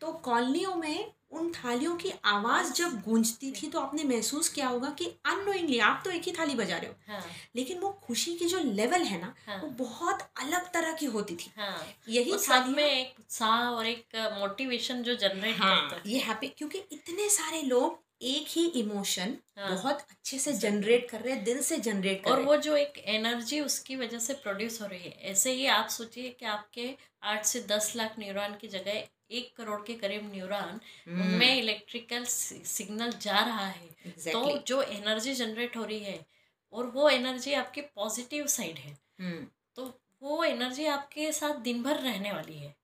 तो 0.00 0.12
कॉलोनियों 0.24 0.74
में 0.74 1.12
उन 1.30 1.50
थालियों 1.52 1.96
की 1.96 2.12
आवाज़ 2.24 2.72
जब 2.72 3.00
गूंजती 3.02 3.50
थी 3.52 3.68
तो 3.68 3.80
आपने 3.80 4.04
महसूस 4.04 4.48
किया 4.48 4.68
होगा 4.68 4.90
कि 4.90 5.04
अननोइंगली 5.26 5.78
आप 5.78 6.02
तो 6.04 6.10
एक 6.10 6.22
ही 6.22 6.32
थाली 6.32 6.54
बजा 6.54 6.76
रहे 6.76 6.86
हो। 6.86 6.94
हाँ, 7.08 7.24
लेकिन 7.56 7.78
वो 7.78 7.90
खुशी 8.04 8.34
की 8.34 8.46
जो 8.46 8.58
लेवल 8.58 9.02
है 9.02 9.20
ना 9.20 9.34
हाँ। 9.46 9.60
वो 9.62 9.68
बहुत 9.68 10.22
अलग 10.40 10.72
तरह 10.72 10.92
की 10.92 11.06
होती 11.06 11.36
थी। 11.36 11.50
हाँ। 11.56 11.94
यही 12.08 12.32
थालियाँ- 12.32 12.76
में 12.76 12.84
एक 12.84 13.14
उत्साह 13.20 13.68
और 13.68 13.86
एक 13.86 14.16
मोटिवेशन 14.38 15.02
जो 15.02 15.14
जनरेट 15.14 15.56
हाँ 15.58 15.80
करता 15.80 15.96
है 15.96 16.12
ये 16.12 16.20
हैप्पी 16.20 16.48
क्योंकि 16.48 16.78
इतने 16.92 17.28
सारे 17.28 17.62
लोग 17.62 18.02
एक 18.22 18.46
ही 18.48 18.66
इमोशन 18.66 19.36
हाँ। 19.58 19.70
बहुत 19.70 19.98
अच्छे 20.10 20.38
से 20.38 20.52
जनरेट 20.52 21.10
कर 21.10 21.20
रहे 21.20 21.34
हैं 21.34 21.44
दिल 21.44 21.62
से 21.62 21.76
जनरेट 21.76 22.24
कर 22.24 22.30
और 22.30 22.42
वो 22.42 22.56
जो 22.56 22.76
एक 22.76 22.98
एनर्जी 22.98 23.60
उसकी 23.60 23.96
वजह 23.96 24.18
से 24.18 24.34
प्रोड्यूस 24.34 24.80
हो 24.82 24.86
रही 24.86 24.98
है। 24.98 25.10
ऐसे 25.22 25.52
ही 25.52 25.66
आप 25.66 25.88
सोचिए 25.88 26.28
कि 26.40 26.46
आपके 26.46 26.94
आठ 27.22 27.44
से 27.44 27.60
दस 27.60 27.92
लाख 27.96 28.14
न्यूरॉन 28.18 28.54
की 28.54 28.68
जगह 28.68 29.06
एक 29.30 29.56
करोड़ 29.56 29.80
के 29.86 29.94
करीब 29.94 30.32
न्यूरॉन 30.32 30.80
हम्म। 31.06 31.22
उनमें 31.22 31.56
इलेक्ट्रिकल 31.56 32.24
सिग्नल 32.24 33.12
जा 33.12 33.38
रहा 33.38 33.66
है। 33.66 33.88
exactly. 33.88 34.32
तो 34.32 34.58
जो 34.58 34.82
एनर्जी 34.82 35.34
जनरेट 35.34 35.76
हो 35.76 35.84
रही 35.84 35.98
है 35.98 36.26
और 36.72 36.86
वो 36.86 37.08
एनर्जी 37.08 37.52
आपकी 37.52 37.80
पॉजिटिव 37.80 38.46
साइड 38.46 38.78
है। 38.78 38.98
हम्म, 39.20 39.46
तो 39.76 40.00
वो 40.22 40.44
एनर्जी 40.44 40.86
आपके 40.86 41.32
साथ 41.32 41.54
दिन 41.54 41.82
भर 41.82 41.96
रहने 41.96 42.32
वाली 42.32 42.56
है। 42.58 42.74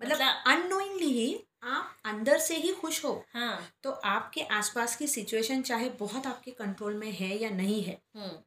मतलब 0.00 0.42
अननोइंगली 0.46 1.12
ही 1.12 1.40
आप 1.62 1.96
अंदर 2.04 2.38
से 2.38 2.56
ही 2.56 2.72
खुश 2.72 3.04
हो। 3.04 3.24
हाँ। 3.34 3.70
तो 3.82 3.90
आपके 3.90 4.40
आसपास 4.40 4.96
की 4.96 5.06
सिचुएशन 5.06 5.62
चाहे 5.62 5.88
बहुत 5.90 6.26
आपके 6.26 6.50
कंट्रोल 6.50 6.94
में 6.94 7.10
है 7.12 7.36
या 7.38 7.50
नहीं 7.50 7.82
है 7.82 7.98
हम्म। 8.16 8.38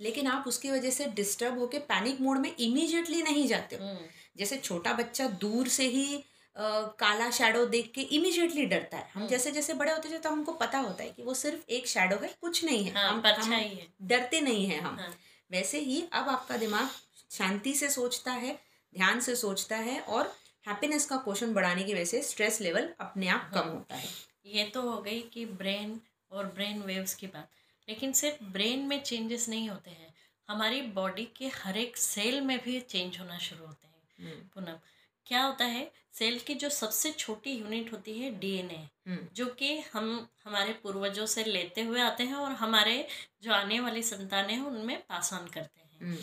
लेकिन 0.00 0.26
आप 0.26 0.44
उसकी 0.48 0.70
वजह 0.70 0.90
से 0.90 1.06
डिस्टर्ब 1.06 1.58
होके 1.58 1.78
पैनिक 1.78 2.20
मोड 2.20 2.38
में 2.38 2.54
इमीजिएटली 2.56 3.22
नहीं 3.22 3.46
जाते 3.46 3.76
हो। 3.76 3.98
जैसे 4.36 4.56
छोटा 4.56 4.92
बच्चा 4.92 5.26
दूर 5.28 5.68
से 5.68 5.86
ही 5.88 6.24
काला 6.56 7.30
शेडो 7.30 7.64
देख 7.66 7.90
के 7.94 8.00
इमिजिएटली 8.00 8.66
डरता 8.66 8.96
है। 8.96 9.10
हम 9.14 9.20
हम्म। 9.20 9.30
जैसे 9.30 9.50
जैसे 9.50 9.74
बड़े 9.74 9.92
होते 9.92 10.08
जाते 10.08 10.22
तो 10.22 10.30
हमको 10.30 10.52
पता 10.52 10.78
होता 10.78 11.02
है 11.02 11.10
कि 11.10 11.22
वो 11.22 11.34
सिर्फ़ 11.34 11.70
एक 11.70 11.88
शेडो 11.88 12.16
है 12.16 12.34
कुछ 12.40 12.64
नहीं 12.64 12.84
है। 12.84 12.92
हाँ 12.92 13.10
हम, 13.10 13.26
हम 13.26 13.52
है। 13.52 13.88
डरते 14.02 14.40
नहीं 14.40 14.66
हैं 14.66 14.80
हम। 14.80 14.96
हाँ। 14.98 15.18
वैसे 15.50 15.78
ही 15.78 16.04
अब 16.12 16.28
आपका 16.28 16.56
दिमाग 16.56 16.90
शांति 17.30 17.74
से 17.74 17.90
सोचता 17.90 18.32
है 18.32 18.54
ध्यान 18.94 19.20
से 19.20 19.36
सोचता 19.36 19.76
है 19.76 20.00
और 20.00 20.36
हैप्पीनेस 20.68 21.06
का 21.06 21.16
क्वेश्चन 21.16 21.54
बढ़ाने 21.54 21.82
की 21.82 21.94
वजह 21.94 22.04
से 22.04 22.22
स्ट्रेस 22.22 22.60
लेवल 22.60 22.88
अपने 23.00 23.28
आप 23.28 23.50
कम 23.54 23.60
हाँ। 23.60 23.70
होता 23.70 23.94
है। 23.94 24.08
ये 24.46 24.64
तो 24.64 24.82
हो 24.82 25.02
गई 25.02 25.20
कि 25.22 25.46
ब्रेन 25.46 26.00
और 26.32 26.46
ब्रेन 26.46 26.82
वेव्स 26.82 27.14
की 27.14 27.26
बात। 27.26 27.48
लेकिन 27.88 28.12
सिर्फ़ 28.12 28.44
ब्रेन 28.44 28.78
में 28.78 29.02
चेंजेस 29.02 29.48
नहीं 29.48 29.68
होते 29.68 29.90
हैं। 29.90 30.14
हमारी 30.48 30.82
बॉडी 30.82 31.28
के 31.36 31.46
हर 31.46 31.76
एक 31.76 31.96
सेल 31.96 32.40
में 32.40 32.58
भी 32.64 32.80
चेंज 32.80 33.18
होना 33.18 33.38
शुरू 33.38 33.66
होते 33.66 33.86
हैं। 33.86 33.94
हम्म, 34.20 34.44
पूनम 34.44 34.78
क्या 35.26 35.42
होता 35.42 35.64
है 35.64 35.90
सेल 36.12 36.38
की 36.38 36.54
जो 36.54 36.68
सबसे 36.68 37.10
छोटी 37.12 37.50
यूनिट 37.50 37.92
होती 37.92 38.18
है 38.18 38.30
डीएनए 38.38 38.88
हम्म, 39.08 39.18
जो 39.34 39.46
कि 39.46 39.78
हम 39.92 40.28
हमारे 40.44 40.72
पूर्वजों 40.72 41.26
से 41.26 41.44
लेते 41.44 41.82
हुए 41.82 42.00
आते 42.00 42.24
हैं 42.24 42.34
और 42.34 42.52
हमारे 42.52 43.08
जो 43.42 43.52
आने 43.52 43.80
वाली 43.80 44.02
संतानें 44.02 44.54
हैं 44.54 44.62
उनमें 44.62 44.96
पास 45.08 45.32
ऑन 45.32 45.48
करते 45.48 45.80
हैं। 45.80 45.98
हम्म, 46.00 46.16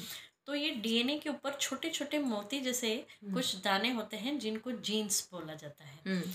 तो 0.46 0.56
ये 0.56 0.70
डीएनए 0.70 1.18
के 1.18 1.30
ऊपर 1.30 1.54
छोटे 1.54 1.90
छोटे 1.90 2.20
मोती 2.20 2.60
जैसे 2.60 3.06
कुछ 3.34 3.56
दाने 3.56 3.92
होते 3.92 4.18
हैं 4.18 4.40
जिनको 4.40 4.72
जीन्स 4.72 5.30
बोला 5.32 5.54
जाता 5.54 5.84
है। 5.84 6.00
हम्म, 6.08 6.32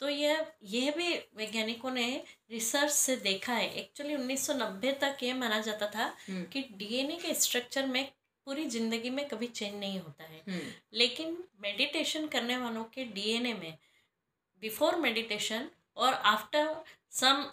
तो 0.00 0.08
यह 0.08 0.46
यह 0.62 0.90
भी 0.90 1.14
वैज्ञानिकों 1.36 1.90
ने 1.90 2.24
रिसर्च 2.50 2.92
से 2.92 3.16
देखा 3.16 3.54
है। 3.54 3.74
एक्चुअली 3.74 4.14
1990 4.14 4.92
तक 4.92 5.18
ये 5.22 5.32
माना 5.32 5.60
जाता 5.60 5.86
था 5.86 6.16
हम्म, 6.28 6.44
कि 6.44 6.62
डीएनए 6.72 7.16
के 7.16 7.34
स्ट्रक्चर 7.34 7.86
में 7.86 8.12
पूरी 8.46 8.64
ज़िंदगी 8.66 9.10
में 9.10 9.26
कभी 9.28 9.46
चेंज 9.48 9.74
नहीं 9.74 9.98
होता 10.00 10.24
है। 10.24 10.42
हम्म, 10.48 10.72
लेकिन 10.92 11.36
मेडिटेशन 11.62 12.26
करने 12.26 12.56
वालों 12.56 12.84
के 12.84 13.04
डीएनए 13.14 13.52
में 13.54 13.78
बिफोर 14.62 14.96
मेडिटेशन 14.96 15.68
और 15.96 16.14
आफ्टर 16.14 16.74
सम 17.12 17.44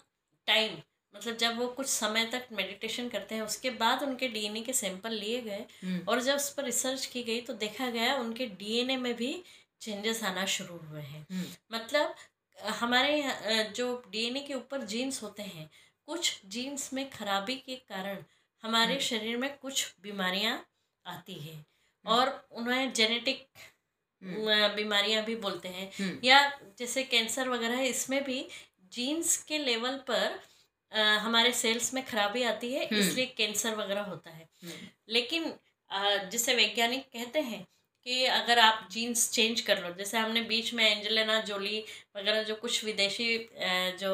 टाइम 0.48 0.76
मतलब 1.14 1.36
जब 1.36 1.58
वो 1.58 1.66
कुछ 1.68 1.86
समय 1.86 2.24
तक 2.26 2.46
मेडिटेशन 2.52 3.08
करते 3.08 3.34
हैं 3.34 3.42
उसके 3.42 3.70
बाद 3.78 4.02
उनके 4.02 4.28
डीएनए 4.28 4.60
के 4.60 4.72
सैंपल 4.72 5.12
लिए 5.12 5.40
गए 5.40 5.64
हम्म, 5.82 6.00
और 6.08 6.20
जब 6.20 6.36
उस 6.36 6.48
पर 6.54 6.64
रिसर्च 6.64 7.06
की 7.06 7.22
गई 7.22 7.40
तो 7.40 7.52
देखा 7.56 7.90
गया 7.90 8.16
उनके 8.16 8.46
डीएनए 8.58 8.96
में 8.96 9.14
भी 9.16 9.32
चेंजेस 9.80 10.22
आना 10.24 10.44
शुरू 10.46 10.76
हुए 10.78 11.00
हैं। 11.02 11.26
हम्म, 11.30 11.46
मतलब 11.72 12.14
हमारे 12.58 13.70
जो 13.76 14.02
डीएनए 14.10 14.40
के 14.40 14.54
ऊपर 14.54 14.82
जीन्स 14.84 15.22
होते 15.22 15.42
हैं 15.42 15.68
कुछ 16.08 16.40
जीन्स 16.46 16.92
में 16.92 17.08
खराबी 17.10 17.54
के 17.56 17.76
कारण 17.88 18.22
हमारे। 18.64 18.98
शरीर 19.00 19.36
में 19.36 19.56
कुछ 19.58 19.94
बीमारियाँ 20.02 20.56
आती 21.06 21.34
हैं। 21.34 21.64
और 22.04 22.28
उन्हें 22.52 22.92
जेनेटिक 22.92 23.46
हम्म, 24.22 24.68
बीमारियाँ 24.76 25.24
भी 25.24 25.34
बोलते 25.36 25.68
हैं। 25.68 25.90
हम्म, 26.00 26.18
या 26.24 26.40
जैसे 26.78 27.02
कैंसर 27.04 27.48
वगैरह 27.48 27.80
इसमें 27.80 28.22
भी 28.24 28.46
जीन्स 28.92 29.36
के 29.42 29.58
लेवल 29.58 29.96
पर 30.08 30.38
अ, 30.92 30.98
हमारे 30.98 31.52
सेल्स 31.52 31.92
में 31.94 32.04
खराबी 32.04 32.42
आती 32.42 32.72
है 32.72 32.84
हम्म। 32.86 33.00
इसलिए 33.00 33.26
कैंसर 33.26 33.74
वगैरह 33.74 34.02
होता 34.02 34.30
है। 34.30 34.48
हम्म, 34.64 34.88
लेकिन 35.08 35.44
अ, 35.90 36.16
जिसे 36.24 36.54
वैज्ञानिक 36.54 37.04
कहते 37.12 37.40
हैं 37.40 37.66
कि 38.06 38.24
अगर 38.24 38.58
आप 38.58 38.88
जीन्स 38.90 39.30
चेंज 39.30 39.60
कर 39.60 39.82
लो 39.82 39.92
जैसे 39.94 40.18
हमने 40.18 40.40
बीच 40.42 40.72
में 40.74 40.84
एंजेलिना 40.90 41.40
जोली 41.40 41.84
वगैरह 42.16 42.42
जो 42.42 42.54
कुछ 42.54 42.84
विदेशी 42.84 43.36
जो 44.00 44.12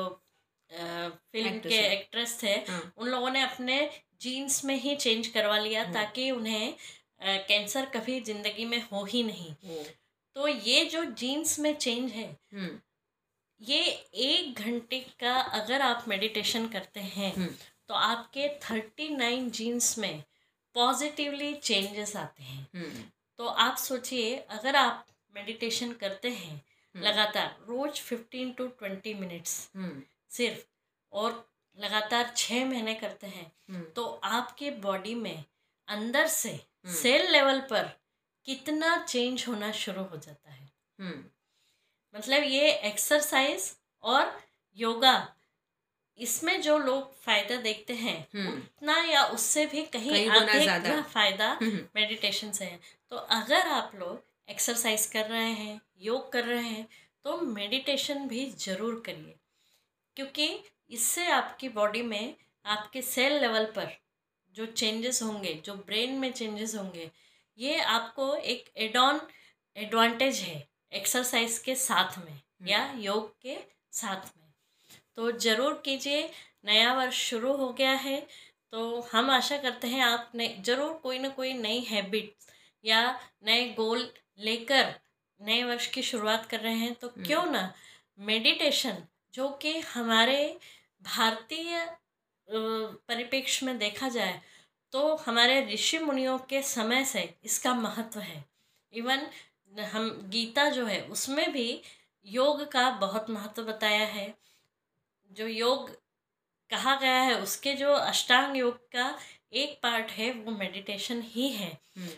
फ़िल्म 0.71 1.59
के 1.59 1.79
एक्ट्रेस 1.93 2.39
थे 2.43 2.49
हाँ, 2.49 2.93
उन 2.97 3.09
लोगों 3.09 3.31
ने 3.31 3.43
अपने 3.43 3.79
जीन्स 4.21 4.65
में 4.65 4.75
ही 4.81 4.95
चेंज 4.97 5.27
करवा 5.27 5.59
लिया 5.59 5.83
हम्म। 5.83 5.95
ताकि 5.95 6.31
उन्हें 6.31 6.75
कैंसर 7.23 7.87
कभी 7.87 8.21
ज़िंदगी 8.21 8.65
में 8.65 8.83
हो 8.93 9.05
ही 9.05 9.23
नहीं। 9.23 9.55
तो 10.37 10.49
ये 10.49 10.85
जो 10.85 11.05
जीन्स 11.15 11.59
में 11.59 11.75
चेंज 11.77 12.11
है 12.13 12.27
हम्म, 12.53 12.79
ये 13.61 13.83
एक 14.25 14.59
घंटे 14.61 14.99
का 15.21 15.35
अगर 15.61 15.83
आप 15.83 16.05
मेडिटेशन 16.09 16.67
करते 16.69 17.01
हैं 17.01 17.35
हम्म, 17.35 17.49
तो 17.89 17.95
आपके 17.95 18.49
थर्टी 18.61 19.09
नाइन 19.09 19.51
जीन्स 19.51 19.97
में 19.99 20.23
पॉजिटिवली 20.77 21.53
चेंजेस 21.55 22.17
आते 22.17 22.43
हैं। 22.43 22.67
हम्म, 22.75 23.03
तो 23.39 23.47
आप 23.47 23.77
सोचिए 23.79 24.37
अगर 24.51 24.77
आप 24.77 25.07
मेडिटेशन 25.35 25.93
करते 25.95 26.31
हैं 26.31 26.55
हम्म। 26.55 27.05
लगातार 27.05 27.57
रोज 27.69 28.01
फिफ्टीन 28.01 28.53
टू 28.53 28.67
ट्वेंटी 28.69 29.15
मिनट्स 29.15 29.69
हम्म, 29.77 30.03
सिर्फ़ 30.31 30.65
और 31.13 31.45
लगातार 31.79 32.33
छः 32.37 32.65
महीने 32.65 32.95
करते 32.95 33.27
हैं 33.27 33.51
हम्म, 33.71 33.83
तो 33.97 34.05
आपके 34.25 34.71
बॉडी 34.81 35.15
में 35.15 35.45
अंदर 35.89 36.27
से 36.27 36.51
हम्म। 36.51 36.95
सेल 36.95 37.31
लेवल 37.33 37.61
पर 37.61 37.91
कितना 38.47 38.97
चेंज 39.05 39.45
होना 39.49 39.71
शुरू 39.73 40.03
हो 40.03 40.17
जाता 40.17 40.51
है? 40.51 40.69
हम्म, 41.01 41.25
मतलब 42.15 42.43
ये 42.43 42.71
एक्सरसाइज 42.73 43.75
और 44.05 44.33
योगा 44.79 45.17
इसमें 46.19 46.61
जो 46.63 46.77
लोग 46.79 47.15
फ़ायदा 47.23 47.57
देखते 47.57 47.95
हैं 47.95 48.19
हम्म। 48.35 48.53
उतना 48.53 48.97
या 49.03 49.25
उससे 49.27 49.67
भी 49.67 49.83
कहीं 49.87 50.29
अधिक 50.31 50.69
का 50.87 51.01
फ़ायदा 51.03 51.51
हम्म, 51.53 51.81
मेडिटेशन 51.97 52.53
से 52.53 52.65
है। 52.65 52.81
तो 53.11 53.17
अगर 53.17 53.67
आप 53.69 53.93
लोग 53.95 54.23
एक्सरसाइज 54.51 55.07
कर 55.07 55.27
रहे 55.27 55.51
हैं 55.53 55.81
योग 56.01 56.33
कर 56.33 56.45
रहे 56.45 56.63
हैं 56.63 56.87
तो 57.25 57.37
मेडिटेशन 57.41 58.27
भी 58.29 58.51
ज़रूर 58.59 59.03
करिए 59.07 59.35
क्योंकि 60.17 60.49
इससे 60.91 61.27
आपकी 61.31 61.69
बॉडी 61.69 62.03
में 62.03 62.35
आपके 62.65 63.03
सेल 63.03 63.41
लेवल 63.41 63.65
पर 63.77 63.91
जो 64.55 64.67
चेंजेस 64.67 65.23
होंगे 65.23 65.55
जो 65.65 65.75
ब्रेन 65.87 66.19
में 66.19 66.31
चेंजेस 66.33 66.75
होंगे 66.75 67.11
ये 67.59 67.81
आपको 67.81 68.35
एक 68.35 68.73
एडॉन 68.77 69.21
एडवांटेज 69.77 70.41
है 70.41 70.67
एक्सरसाइज 70.93 71.59
के 71.59 71.75
साथ 71.75 72.19
में 72.19 72.41
या 72.69 72.91
योग 72.99 73.29
के 73.43 73.57
साथ 73.93 74.27
में। 74.37 74.53
तो 75.17 75.31
ज़रूर 75.33 75.75
कीजिए 75.85 76.23
नया 76.65 76.93
वर्ष 76.95 77.19
शुरू 77.29 77.53
हो 77.53 77.73
गया 77.73 77.93
है 77.93 78.21
तो 78.73 79.01
हम 79.13 79.31
आशा 79.31 79.57
करते 79.57 79.89
हैं 79.89 80.03
आपने 80.03 80.49
ज़रूर 80.67 80.93
कोई 80.93 81.19
ना 81.19 81.29
कोई 81.29 81.53
नई 81.53 81.81
हैबिट्स 81.81 82.49
या 82.85 83.03
नए 83.47 83.69
गोल 83.69 84.09
लेकर 84.39 84.95
नए 85.41 85.63
वर्ष 85.63 85.87
की 85.87 86.03
शुरुआत 86.03 86.47
कर 86.47 86.61
रहे 86.61 86.75
हैं 86.75 86.95
तो 86.95 87.09
क्यों 87.09 87.45
ना 87.47 87.73
मेडिटेशन 88.19 89.03
जो 89.35 89.49
कि 89.63 89.79
हमारे 89.87 90.39
भारतीय 91.03 91.87
परिप्रेक्ष्य 92.49 93.67
में 93.67 93.79
देखा 93.79 94.09
जाए 94.09 94.41
तो 94.93 95.15
हमारे 95.17 95.61
ऋषि 95.67 95.99
मुनियों 95.99 96.39
के 96.49 96.63
समय 96.65 97.05
से 97.05 97.23
इसका 97.45 97.75
महत्व 97.75 98.21
है। 98.21 98.45
इवन 98.93 99.27
हम 99.87 100.11
गीता 100.31 100.69
जो 100.71 100.85
है 100.87 101.01
उसमें 101.09 101.51
भी 101.53 101.81
योग 102.27 102.65
का 102.73 102.91
बहुत 103.01 103.31
महत्व 103.31 103.63
बताया 103.65 104.07
है। 104.07 104.35
जो 105.31 105.47
योग 105.47 105.91
कहा 106.71 106.95
गया 106.97 107.21
है 107.21 107.41
उसके 107.43 107.73
जो 107.75 107.93
अष्टांग 107.93 108.57
योग 108.57 108.77
का 108.93 109.15
एक 109.55 109.79
पार्ट 109.83 110.11
है 110.11 110.31
वो 110.35 110.53
मेडिटेशन 110.53 111.23
ही 111.25 111.49
है। 111.49 111.71
हम्म, 111.97 112.09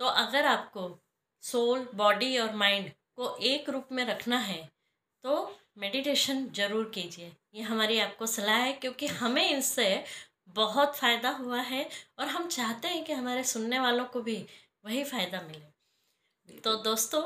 तो 0.00 0.06
अगर 0.06 0.46
आपको 0.46 0.88
सोल 1.42 1.88
बॉडी 1.94 2.36
और 2.38 2.54
माइंड 2.56 2.90
को 3.16 3.36
एक 3.44 3.68
रूप 3.70 3.88
में 3.92 4.04
रखना 4.06 4.38
है 4.40 4.62
तो 5.24 5.56
मेडिटेशन 5.78 6.46
ज़रूर 6.50 6.90
कीजिए। 6.94 7.32
ये 7.54 7.62
हमारी 7.62 7.98
आपको 7.98 8.26
सलाह 8.26 8.56
है 8.56 8.72
क्योंकि 8.72 9.06
हमें 9.06 9.50
इनसे 9.50 10.04
बहुत 10.48 10.96
फ़ायदा 10.96 11.30
हुआ 11.30 11.60
है 11.60 11.90
और 12.18 12.28
हम 12.28 12.48
चाहते 12.48 12.88
हैं 12.88 13.04
कि 13.04 13.12
हमारे 13.12 13.44
सुनने 13.44 13.78
वालों 13.78 14.04
को 14.04 14.20
भी 14.20 14.46
वही 14.84 15.04
फ़ायदा 15.04 15.40
मिले। 15.40 16.58
तो 16.58 16.82
दोस्तों 16.82 17.22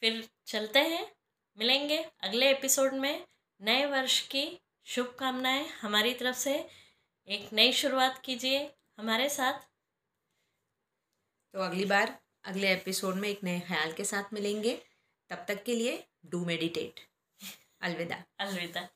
फिर 0.00 0.28
चलते 0.46 0.78
हैं 0.78 1.16
मिलेंगे 1.58 2.10
अगले 2.20 2.50
एपिसोड 2.50 2.92
में 2.92 3.26
नए 3.60 3.86
वर्ष 3.86 4.20
की 4.20 4.60
शुभकामनाएँ 4.84 5.68
हमारी 5.68 6.14
तरफ़ 6.14 6.36
से। 6.36 6.70
एक 7.28 7.52
नई 7.52 7.72
शुरुआत 7.72 8.22
कीजिए 8.24 8.74
हमारे 8.98 9.28
साथ। 9.28 9.52
तो 11.54 11.60
अगली 11.60 11.84
बार 11.84 12.18
अगले 12.44 12.72
एपिसोड 12.72 13.14
में 13.14 13.28
एक 13.28 13.44
नए 13.44 13.60
ख्याल 13.60 13.92
के 13.92 14.04
साथ 14.04 14.32
मिलेंगे। 14.32 14.82
तब 15.30 15.44
तक 15.48 15.64
के 15.64 15.74
लिए 15.74 16.06
डू 16.26 16.44
मेडिटेट। 16.44 17.00
अलविदा। 17.80 18.24
अलविदा। 18.38 18.88